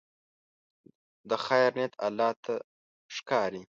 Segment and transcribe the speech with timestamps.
[1.29, 2.53] د خیر نیت الله ته
[3.15, 3.61] ښکاري.